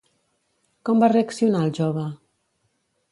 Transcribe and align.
Com 0.89 1.03
va 1.03 1.11
reaccionar 1.13 1.61
el 1.67 1.73
jove? 1.81 2.07